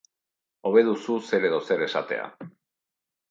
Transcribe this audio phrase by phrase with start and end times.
[0.69, 2.23] Hobe duzu zer edo zer esatea.